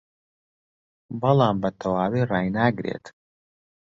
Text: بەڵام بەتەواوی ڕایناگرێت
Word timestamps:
بەڵام 1.21 1.55
بەتەواوی 1.63 2.23
ڕایناگرێت 2.31 3.05